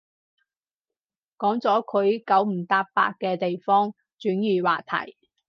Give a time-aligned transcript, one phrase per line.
[1.37, 5.15] 講咗佢九唔搭八嘅地方，轉移話題